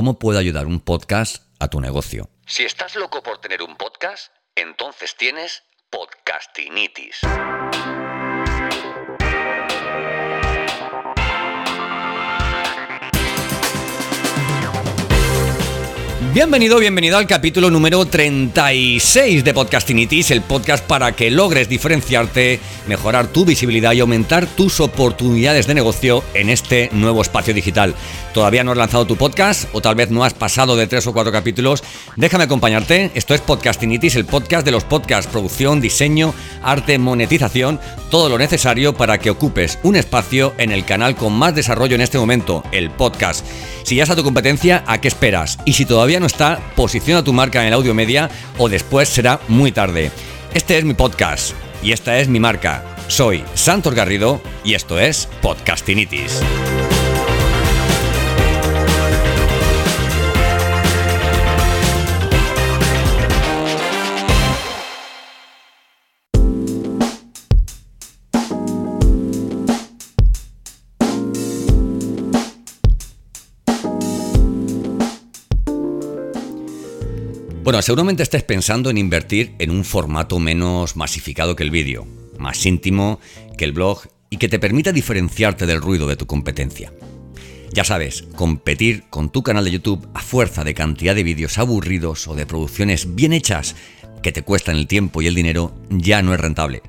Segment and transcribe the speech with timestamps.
[0.00, 2.30] cómo puede ayudar un podcast a tu negocio.
[2.46, 7.20] Si estás loco por tener un podcast, entonces tienes podcastinitis.
[16.32, 23.26] Bienvenido, bienvenido al capítulo número 36 de Podcastinitis, el podcast para que logres diferenciarte, mejorar
[23.26, 27.96] tu visibilidad y aumentar tus oportunidades de negocio en este nuevo espacio digital.
[28.32, 31.12] ¿Todavía no has lanzado tu podcast o tal vez no has pasado de tres o
[31.12, 31.82] cuatro capítulos?
[32.14, 33.10] Déjame acompañarte.
[33.14, 38.94] Esto es Podcastinitis, el podcast de los podcasts, producción, diseño, arte, monetización, todo lo necesario
[38.94, 42.90] para que ocupes un espacio en el canal con más desarrollo en este momento, el
[42.90, 43.44] podcast.
[43.82, 45.58] Si ya está tu competencia, ¿a qué esperas?
[45.64, 49.40] Y si todavía no está, posiciona tu marca en el audio media o después será
[49.48, 50.12] muy tarde.
[50.54, 52.84] Este es mi podcast y esta es mi marca.
[53.08, 56.40] Soy Santos Garrido y esto es Podcastinitis.
[77.70, 82.04] Bueno, seguramente estés pensando en invertir en un formato menos masificado que el vídeo,
[82.36, 83.20] más íntimo
[83.56, 86.92] que el blog y que te permita diferenciarte del ruido de tu competencia.
[87.72, 92.26] Ya sabes, competir con tu canal de YouTube a fuerza de cantidad de vídeos aburridos
[92.26, 93.76] o de producciones bien hechas
[94.20, 96.82] que te cuestan el tiempo y el dinero ya no es rentable.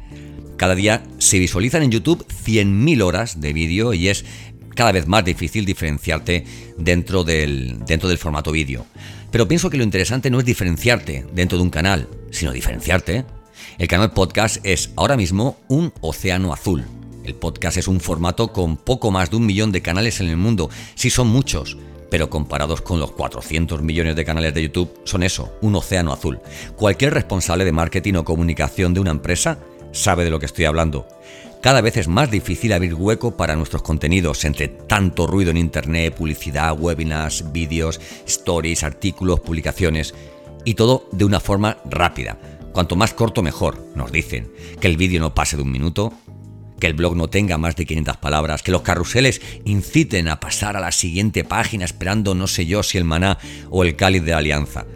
[0.57, 4.25] Cada día se visualizan en YouTube 100.000 horas de vídeo y es
[4.75, 6.43] cada vez más difícil diferenciarte
[6.79, 8.88] dentro del, dentro del formato vídeo.
[9.31, 13.25] Pero pienso que lo interesante no es diferenciarte dentro de un canal, sino diferenciarte.
[13.77, 16.83] El canal podcast es ahora mismo un océano azul.
[17.23, 20.35] El podcast es un formato con poco más de un millón de canales en el
[20.35, 20.69] mundo.
[20.95, 21.77] Sí son muchos,
[22.09, 26.41] pero comparados con los 400 millones de canales de YouTube, son eso, un océano azul.
[26.75, 29.59] Cualquier responsable de marketing o comunicación de una empresa
[29.93, 31.07] sabe de lo que estoy hablando.
[31.61, 36.16] Cada vez es más difícil abrir hueco para nuestros contenidos entre tanto ruido en Internet,
[36.16, 40.16] publicidad, webinars, vídeos, stories, artículos, publicaciones
[40.66, 42.39] y todo de una forma rápida.
[42.73, 44.51] Cuanto más corto mejor, nos dicen.
[44.79, 46.13] Que el vídeo no pase de un minuto,
[46.79, 50.75] que el blog no tenga más de 500 palabras, que los carruseles inciten a pasar
[50.77, 53.38] a la siguiente página esperando no sé yo si el maná
[53.69, 54.88] o el cáliz de la alianza.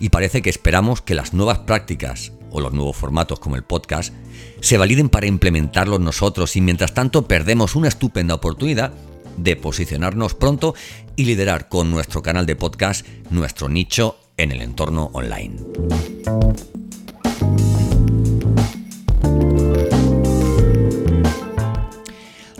[0.00, 4.12] Y parece que esperamos que las nuevas prácticas o los nuevos formatos como el podcast
[4.60, 8.92] se validen para implementarlos nosotros y mientras tanto perdemos una estupenda oportunidad
[9.36, 10.74] de posicionarnos pronto
[11.16, 15.56] y liderar con nuestro canal de podcast nuestro nicho en el entorno online.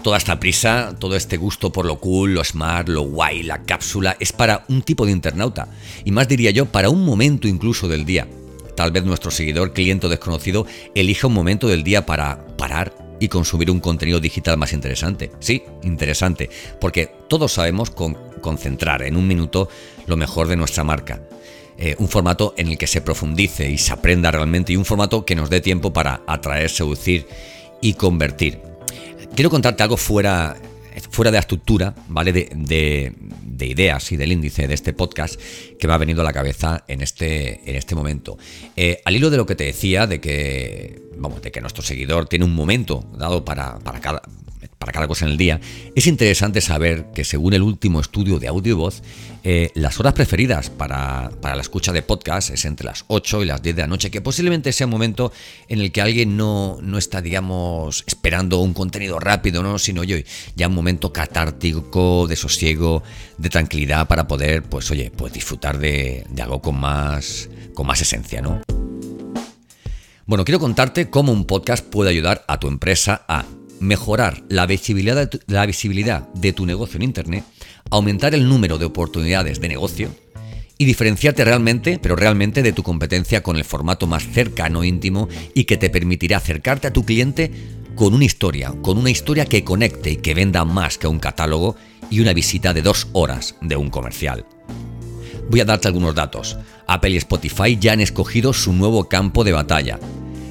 [0.02, 4.16] Toda esta prisa, todo este gusto por lo cool, lo smart, lo guay, la cápsula,
[4.18, 5.68] es para un tipo de internauta,
[6.04, 8.26] y más diría yo, para un momento incluso del día.
[8.78, 13.26] Tal vez nuestro seguidor, cliente o desconocido elija un momento del día para parar y
[13.26, 15.32] consumir un contenido digital más interesante.
[15.40, 16.48] Sí, interesante,
[16.80, 19.68] porque todos sabemos concentrar en un minuto
[20.06, 21.20] lo mejor de nuestra marca.
[21.76, 25.24] Eh, un formato en el que se profundice y se aprenda realmente y un formato
[25.24, 27.26] que nos dé tiempo para atraer, seducir
[27.80, 28.60] y convertir.
[29.34, 30.56] Quiero contarte algo fuera,
[31.10, 32.32] fuera de la estructura, ¿vale?
[32.32, 33.12] De,
[33.60, 35.38] ideas y del índice de este podcast
[35.78, 38.38] que me ha venido a la cabeza en este, en este momento.
[38.76, 42.28] Eh, al hilo de lo que te decía, de que, vamos, de que nuestro seguidor
[42.28, 44.22] tiene un momento dado para, para cada,
[44.92, 45.60] para en el día,
[45.94, 49.02] es interesante saber que según el último estudio de audio y voz,
[49.44, 53.62] eh, las horas preferidas para, la escucha de podcast es entre las 8 y las
[53.62, 55.32] 10 de la noche, que posiblemente sea un momento
[55.68, 59.78] en el que alguien no, no está, digamos, esperando un contenido rápido, ¿no?
[59.78, 60.16] sino yo,
[60.56, 63.02] ya un momento catártico, de sosiego,
[63.36, 68.00] de tranquilidad para poder, pues oye, pues disfrutar de, de algo con más, con más
[68.00, 68.60] esencia, ¿no?
[70.26, 73.46] Bueno, quiero contarte cómo un podcast puede ayudar a tu empresa a
[73.80, 77.44] mejorar la visibilidad, de tu, la visibilidad de tu negocio en Internet,
[77.90, 80.10] aumentar el número de oportunidades de negocio
[80.78, 85.64] y diferenciarte realmente, pero realmente de tu competencia con el formato más cercano, íntimo y
[85.64, 87.50] que te permitirá acercarte a tu cliente
[87.96, 91.74] con una historia, con una historia que conecte y que venda más que un catálogo
[92.10, 94.46] y una visita de dos horas de un comercial.
[95.50, 96.56] Voy a darte algunos datos.
[96.86, 99.98] Apple y Spotify ya han escogido su nuevo campo de batalla.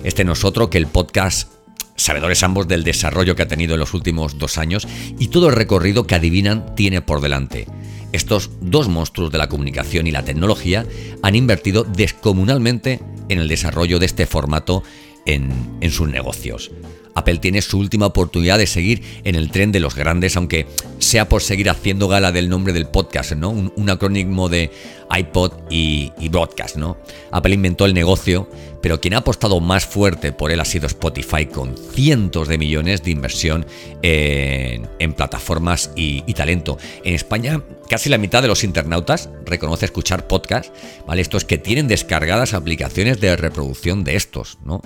[0.04, 1.57] Este no es otro que el podcast
[1.98, 4.88] sabedores ambos del desarrollo que ha tenido en los últimos dos años
[5.20, 7.68] y todo el recorrido que adivinan tiene por delante.
[8.14, 10.86] Estos dos monstruos de la comunicación y la tecnología
[11.22, 14.84] han invertido descomunalmente en el desarrollo de este formato
[15.26, 16.72] en, sus negocios.
[17.16, 20.68] Apple tiene su última oportunidad de seguir en el tren de los grandes, aunque
[21.00, 23.50] sea por seguir haciendo gala del nombre del podcast, ¿no?
[23.50, 24.72] Un, acrónimo de
[25.16, 26.98] iPod y, broadcast, ¿no?
[27.32, 28.50] Apple inventó el negocio,
[28.82, 33.04] pero quien ha apostado más fuerte por él ha sido Spotify, con cientos de millones
[33.04, 33.66] de inversión
[34.02, 36.78] en, plataformas y, y talento.
[37.04, 40.76] En España Casi la mitad de los internautas reconoce escuchar podcast,
[41.06, 41.22] ¿vale?
[41.22, 44.82] Estos que tienen descargadas aplicaciones de reproducción de estos, ¿no?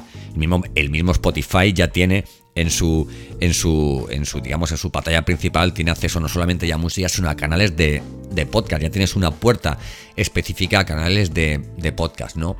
[0.76, 3.08] El mismo, Spotify ya tiene en su,
[3.40, 7.10] en su, en su, digamos, en su pantalla principal tiene acceso no solamente a música,
[7.10, 8.04] sino a canales de,
[8.46, 8.82] podcast.
[8.82, 9.78] Ya tienes una puerta
[10.16, 12.58] específica a canales de, de podcast, ¿no?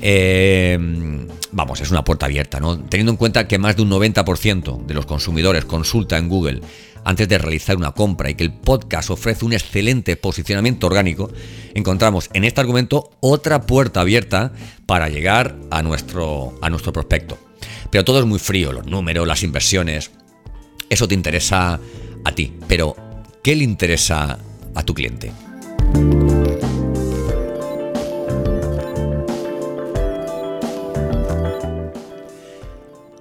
[0.00, 0.78] Eh,
[1.52, 2.78] vamos, es una puerta abierta, ¿no?
[2.78, 6.60] Teniendo en cuenta que más de un 90% de los consumidores consulta en Google
[7.04, 11.30] antes de realizar una compra y que el podcast ofrece un excelente posicionamiento orgánico,
[11.72, 14.52] encontramos en este argumento otra puerta abierta
[14.86, 17.38] para llegar a nuestro, a nuestro prospecto.
[17.90, 20.10] Pero todo es muy frío, los números, las inversiones.
[20.90, 21.78] Eso te interesa
[22.24, 22.96] a ti, pero
[23.42, 24.38] ¿qué le interesa
[24.76, 25.32] a tu cliente?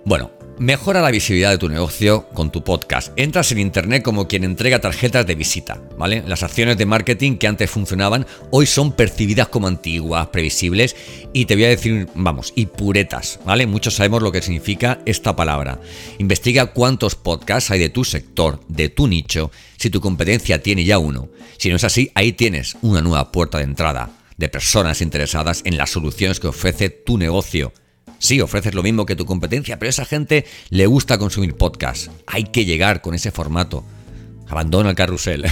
[0.03, 3.11] Bueno, Mejora la visibilidad de tu negocio con tu podcast.
[3.17, 6.23] Entras en internet como quien entrega tarjetas de visita, ¿vale?
[6.25, 10.95] Las acciones de marketing que antes funcionaban hoy son percibidas como antiguas, previsibles
[11.33, 13.67] y te voy a decir, vamos, y puretas, ¿vale?
[13.67, 15.81] Muchos sabemos lo que significa esta palabra.
[16.19, 20.99] Investiga cuántos podcasts hay de tu sector, de tu nicho, si tu competencia tiene ya
[20.99, 21.27] uno.
[21.57, 25.75] Si no es así, ahí tienes una nueva puerta de entrada de personas interesadas en
[25.75, 27.73] las soluciones que ofrece tu negocio.
[28.19, 32.07] Sí, ofreces lo mismo que tu competencia, pero a esa gente le gusta consumir podcast.
[32.27, 33.83] Hay que llegar con ese formato.
[34.47, 35.45] Abandona el carrusel.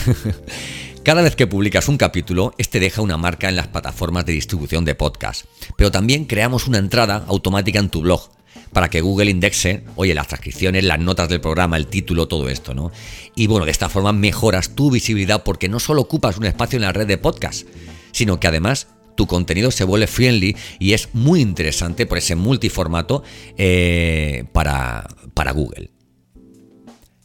[1.04, 4.86] Cada vez que publicas un capítulo, este deja una marca en las plataformas de distribución
[4.86, 5.46] de podcast.
[5.76, 8.30] Pero también creamos una entrada automática en tu blog
[8.72, 12.74] para que Google indexe, oye, las transcripciones, las notas del programa, el título, todo esto,
[12.74, 12.92] ¿no?
[13.36, 16.84] Y bueno, de esta forma mejoras tu visibilidad porque no solo ocupas un espacio en
[16.84, 17.68] la red de podcast,
[18.12, 23.24] sino que además tu contenido se vuelve friendly y es muy interesante por ese multiformato
[23.58, 25.93] eh, para, para Google.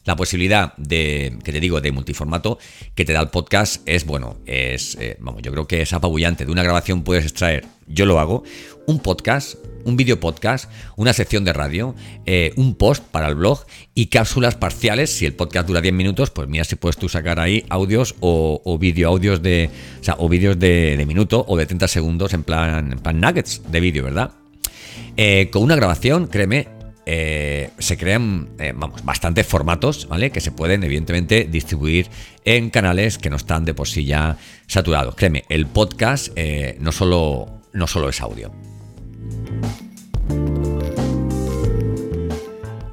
[0.09, 2.57] La posibilidad de, que te digo, de multiformato
[2.95, 6.47] que te da el podcast es, bueno, es, eh, vamos, yo creo que es apabullante.
[6.47, 8.41] De una grabación puedes extraer, yo lo hago,
[8.87, 11.93] un podcast, un video podcast, una sección de radio,
[12.25, 15.11] eh, un post para el blog y cápsulas parciales.
[15.11, 18.63] Si el podcast dura 10 minutos, pues mira si puedes tú sacar ahí audios o,
[18.65, 19.69] o video audios de,
[20.01, 23.61] o sea, o vídeos de, minuto o de 30 segundos en plan, en plan nuggets
[23.71, 24.31] de vídeo, ¿verdad?
[25.17, 26.78] Eh, con una grabación, créeme,
[27.11, 30.29] eh, se crean, vamos, bastantes formatos, ¿vale?
[30.29, 32.07] Que se pueden, evidentemente, distribuir
[32.45, 35.15] en canales que no están de por sí ya saturados.
[35.15, 36.37] Créeme, el podcast
[36.79, 38.51] no, solo, no solo es audio.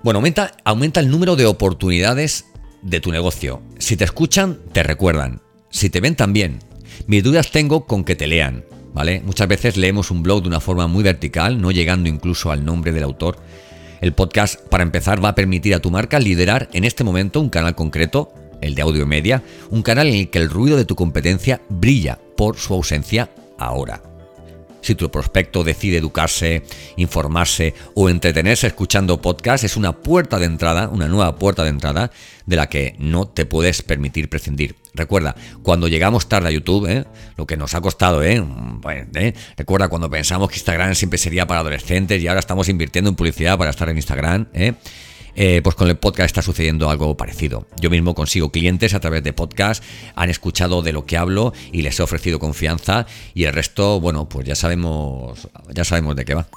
[0.03, 2.47] Bueno, aumenta, aumenta el número de oportunidades
[2.81, 3.61] de tu negocio.
[3.79, 5.43] Si te escuchan, te recuerdan.
[5.69, 6.61] Si te ven también.
[7.07, 8.65] Mis dudas tengo con que te lean,
[8.95, 9.21] ¿vale?
[9.21, 12.93] Muchas veces leemos un blog de una forma muy vertical, no llegando incluso al nombre
[12.93, 13.39] del autor.
[14.01, 17.49] El podcast, para empezar, va a permitir a tu marca liderar en este momento un
[17.49, 20.95] canal concreto, el de audio media, un canal en el que el ruido de tu
[20.95, 24.03] competencia brilla por su ausencia ahora.
[24.87, 26.63] Si tu prospecto decide educarse,
[26.97, 32.13] informarse o entretenerse escuchando podcast, es una puerta de entrada, una nueva puerta de entrada
[32.47, 34.77] de la que no te puedes permitir prescindir.
[34.95, 35.35] Recuerda,
[35.65, 37.05] cuando llegamos tarde a YouTube, ¿eh?
[37.37, 38.41] lo que nos ha costado, ¿eh?
[39.17, 39.35] ¿eh?
[39.57, 43.59] recuerda cuando pensamos que Instagram siempre sería para adolescentes y ahora estamos invirtiendo en publicidad
[43.59, 44.47] para estar en Instagram.
[44.55, 44.75] ¿eh?
[45.37, 47.67] Eh, pues con el podcast está sucediendo algo parecido.
[47.81, 51.83] Yo mismo consigo clientes a través de podcast, han escuchado de lo que hablo y
[51.83, 56.35] les he ofrecido confianza y el resto, bueno, pues ya sabemos, ya sabemos de qué
[56.35, 56.49] va.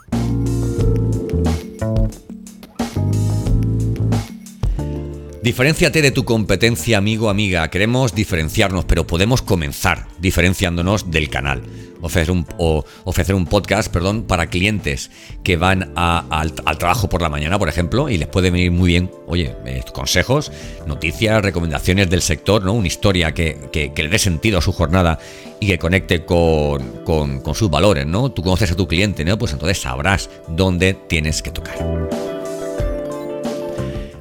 [5.44, 7.70] Diferenciate de tu competencia, amigo, amiga.
[7.70, 11.64] Queremos diferenciarnos, pero podemos comenzar diferenciándonos del canal.
[12.02, 15.12] Ofrecer un, o ofrecer un podcast perdón, para clientes
[15.44, 19.12] que van al, trabajo por la mañana, por ejemplo, y les puede venir muy bien,
[19.28, 20.52] oye, eh, consejos,
[20.88, 22.74] noticias, recomendaciones del sector, ¿no?
[22.74, 25.20] Una historia que, le dé sentido a su jornada
[25.60, 28.32] y que conecte con, con sus valores, ¿no?
[28.32, 29.38] Tú conoces a tu cliente, ¿no?
[29.38, 32.10] Pues entonces sabrás dónde tienes que tocar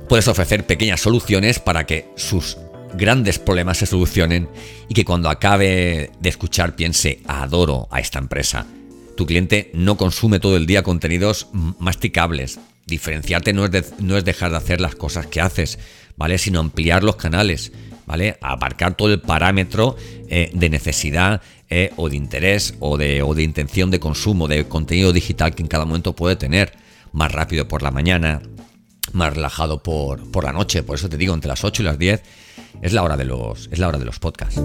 [0.09, 2.57] puedes ofrecer pequeñas soluciones para que sus
[2.95, 4.49] grandes problemas se solucionen
[4.89, 8.67] y que cuando acabe de escuchar piense, adoro a esta empresa.
[9.17, 12.61] Tu cliente no consume todo el día contenidos masticables.
[12.87, 15.79] Diferenciarte no es, no es dejar de hacer las cosas que haces,
[16.17, 16.39] ¿vale?
[16.39, 17.73] Sino ampliar los canales,
[18.07, 18.39] ¿vale?
[18.41, 19.97] Abarcar todo el parámetro
[20.29, 24.69] eh, de necesidad eh, o de interés o de, o de intención de consumo de
[24.69, 26.73] contenido digital que en cada momento puede tener.
[27.13, 28.41] Más rápido por la mañana,
[29.15, 30.83] más relajado por, por la noche.
[30.83, 32.23] Por eso te digo, entre las 8 y las 10
[32.83, 34.61] es la hora de los, es la hora de los podcasts.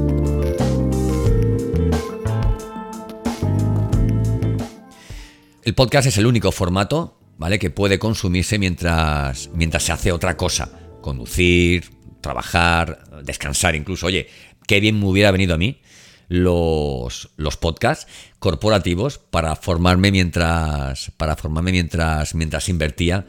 [5.64, 7.58] El podcast es el único formato, ¿vale?
[7.58, 10.70] Que puede consumirse mientras, mientras se hace otra cosa.
[11.02, 11.90] Conducir,
[12.22, 14.08] trabajar, descansar incluso.
[14.08, 14.28] Oye,
[14.68, 15.82] qué bien me hubiera venido a mí
[16.28, 18.08] los, los podcasts
[18.40, 21.12] corporativos para formarme mientras.
[21.18, 22.36] Para formarme mientras.
[22.36, 23.26] mientras invertía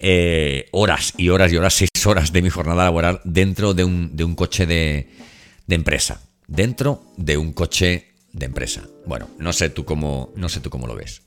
[0.00, 4.16] eh, horas y horas y horas, seis horas de mi jornada laboral dentro de un,
[4.16, 5.08] de un coche de,
[5.66, 6.22] de empresa.
[6.48, 8.82] Dentro de un coche de empresa.
[9.06, 11.22] Bueno, no sé tú cómo, no sé tú cómo lo ves.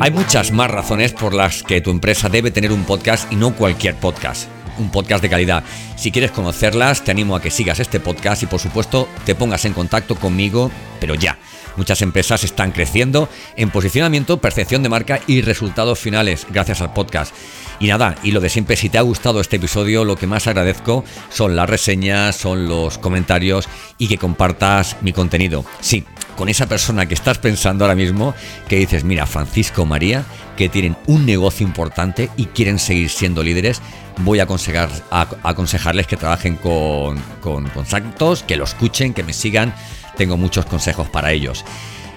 [0.00, 3.54] Hay muchas más razones por las que tu empresa debe tener un podcast y no
[3.54, 4.48] cualquier podcast.
[4.78, 5.64] Un podcast de calidad.
[5.96, 9.64] Si quieres conocerlas, te animo a que sigas este podcast y por supuesto te pongas
[9.64, 11.38] en contacto conmigo, pero ya.
[11.76, 17.34] Muchas empresas están creciendo en posicionamiento, percepción de marca y resultados finales gracias al podcast.
[17.80, 20.46] Y nada, y lo de siempre, si te ha gustado este episodio, lo que más
[20.46, 25.64] agradezco son las reseñas, son los comentarios y que compartas mi contenido.
[25.80, 26.04] Sí,
[26.36, 28.34] con esa persona que estás pensando ahora mismo,
[28.68, 30.24] que dices, mira, Francisco María,
[30.56, 33.80] que tienen un negocio importante y quieren seguir siendo líderes,
[34.18, 39.32] voy a, aconsejar, a, aconsejarles que trabajen con, con contactos, que lo escuchen, que me
[39.32, 39.74] sigan.
[40.16, 41.64] Tengo muchos consejos para ellos.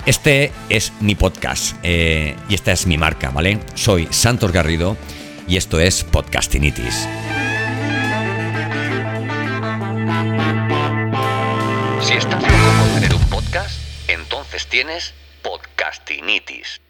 [0.06, 3.60] Este es mi podcast eh, y esta es mi marca, ¿vale?
[3.74, 4.98] Soy Santos Garrido
[5.48, 7.08] y esto es Podcastinitis.
[12.02, 16.85] Si estás loco por tener un podcast, entonces tienes podcastinitis.